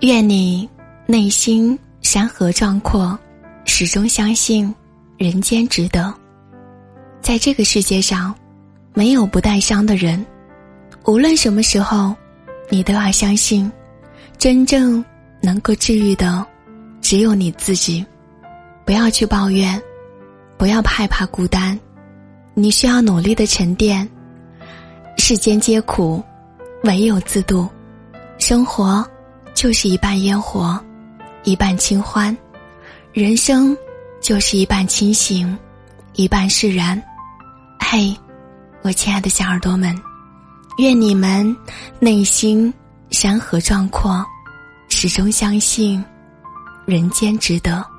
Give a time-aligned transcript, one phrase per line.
[0.00, 0.68] 愿你
[1.06, 3.18] 内心山河壮阔，
[3.64, 4.74] 始终相信
[5.16, 6.12] 人间值得。
[7.22, 8.34] 在这个世界上，
[8.92, 10.24] 没有不带伤的人。
[11.06, 12.14] 无论什么时候，
[12.68, 13.70] 你都要相信，
[14.36, 15.02] 真正
[15.40, 16.44] 能够治愈的，
[17.00, 18.04] 只有你自己。
[18.84, 19.80] 不要去抱怨，
[20.58, 21.78] 不要害怕孤单，
[22.52, 24.06] 你需要努力的沉淀。
[25.16, 26.22] 世间皆苦，
[26.82, 27.66] 唯有自渡。
[28.38, 29.06] 生活
[29.54, 30.78] 就是一半烟火，
[31.44, 32.36] 一半清欢；
[33.12, 33.76] 人生
[34.20, 35.56] 就是一半清醒，
[36.14, 37.00] 一半释然。
[37.78, 38.14] 嘿，
[38.82, 39.96] 我亲爱的小耳朵们，
[40.78, 41.56] 愿你们
[42.00, 42.72] 内心
[43.10, 44.24] 山河壮阔，
[44.88, 46.04] 始终相信
[46.84, 47.93] 人间值得。